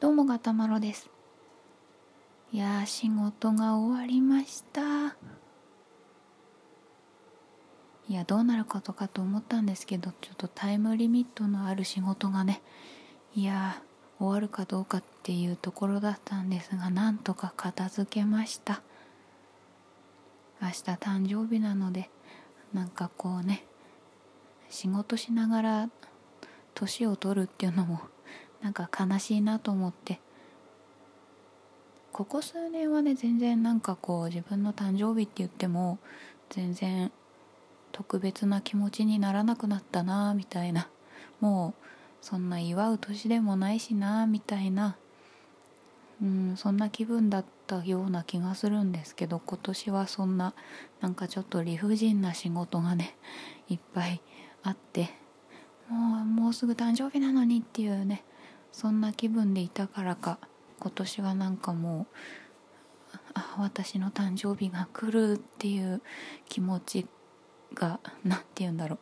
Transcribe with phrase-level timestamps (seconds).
[0.00, 1.10] どうもガタマロです。
[2.52, 4.80] いやー仕事が終わりました。
[8.08, 12.62] いやどうなることかと思ったんですけどちょっとタイムリミットのある仕事がね
[13.34, 18.80] いやー終わるかどうかっていうところだったんですがなんとか片付けました。
[20.62, 22.08] 明日誕生日なので
[22.72, 23.66] なんかこうね
[24.70, 25.90] 仕事しながら
[26.72, 28.00] 年を取るっていうのも
[28.62, 30.20] なんか悲しいなと思って。
[32.12, 35.98] ここ数年はね全然なんかこう自分の誕生日って言っても
[36.50, 37.12] 全然
[37.92, 40.88] 特別な気持ちにならなくなったなみたいな。
[41.40, 41.84] もう
[42.20, 44.96] そんな祝う年でもないしなみたいな。
[46.22, 50.52] うんそんな気分だったような気がするんですけど今年はそんな
[51.00, 53.16] なんかちょっと理不尽な仕事がね
[53.68, 54.20] いっぱい
[54.62, 55.08] あって。
[55.88, 58.22] もうもうすぐ誕生日なのにっていうね。
[58.72, 60.38] そんな気分でいたからか
[60.78, 62.06] 今年はなんかも
[63.12, 66.00] うあ私の誕生日が来るっていう
[66.48, 67.06] 気持ち
[67.74, 68.98] が何て言うんだろ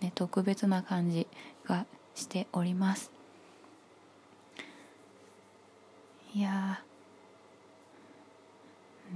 [0.00, 1.26] う、ね、特別な感じ
[1.64, 3.10] がしております。
[6.34, 6.80] いや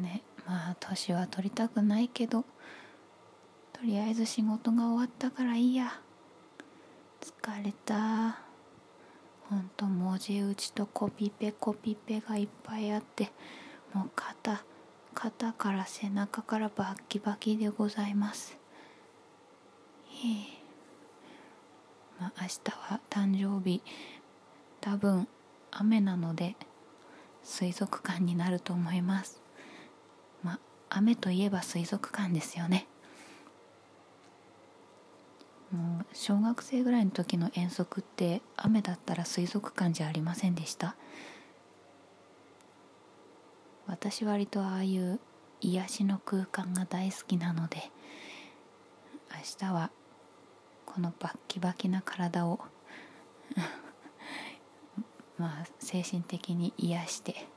[0.00, 2.44] ねまあ年は取りたくないけど
[3.72, 6.00] とりあえず仕事が終わったからいいや。
[7.20, 8.53] 疲れた。
[9.50, 13.30] ほんと文字打ちとコピペコピペがいっぱいあって
[13.92, 14.64] もう肩
[15.14, 18.58] 肩から背中からバッキバキでございます。
[20.08, 20.64] へえ。
[22.18, 23.82] まあ明日は誕生日
[24.80, 25.28] 多分
[25.70, 26.56] 雨なので
[27.42, 29.40] 水族館になると思います。
[30.42, 30.58] まあ
[30.90, 32.86] 雨といえば水族館ですよね。
[35.74, 40.94] もう小学生ぐらいの時の遠足って雨だったら水族館じゃありませんでした？
[43.88, 45.18] 私割とああいう
[45.60, 47.90] 癒しの空間が大好きなので
[49.30, 49.90] 明日は
[50.86, 52.60] このバッキバキな体を
[55.36, 57.48] まあ精神的に癒して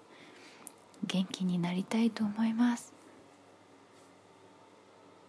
[1.04, 2.94] 元気になりたいと思います。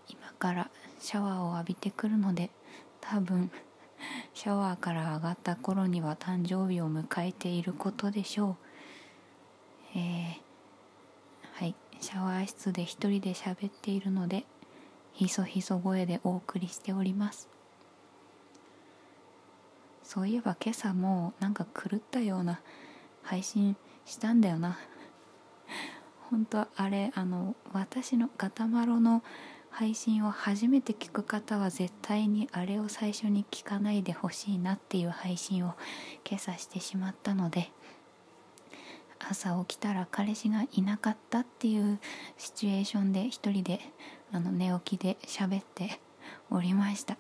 [0.09, 2.51] 今からシャワーを浴びてくるので
[3.11, 3.51] 多分
[4.35, 9.99] シャワーから上がった頃には誕生日を迎えていることでしょう。
[9.99, 10.35] えー、
[11.55, 11.75] はい。
[12.01, 14.45] シャワー室で一人で喋っているので
[15.15, 17.49] ひそひそ声でお送りしております。
[20.05, 22.61] そういえば今朝もなんか狂ったような
[23.23, 24.79] 配信したんだよな。
[26.31, 29.23] 本当あれあの私のガタマロの
[29.79, 35.75] 配信を初めて聞く方は絶対にあれを最初に聞かないでほしいなっていう配信を
[36.29, 37.71] 今朝してしまったので
[39.21, 42.01] 朝起きたら彼氏がいなかったっていう
[42.39, 43.79] シチュエーションで一人で
[44.33, 46.01] あの寝起きで喋って
[46.51, 47.17] おりました、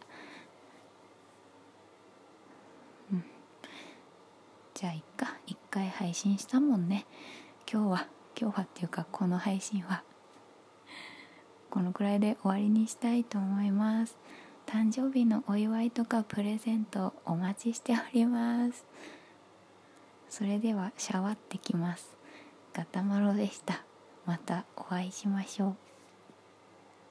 [3.12, 3.24] うん、
[4.74, 5.36] じゃあいっか。
[5.46, 7.06] 一回配信したもんね。
[7.72, 10.02] 今日は今日はっていうかこの配信は
[11.70, 14.16] このくらいで終わりにしたいと思います。
[14.66, 18.84] 誕生日のお祝いとかプレゼントお待ちしております。
[20.28, 22.16] それではシャワってきます。
[22.74, 23.82] ガタマロでした。
[24.26, 25.87] またお会いしましょう。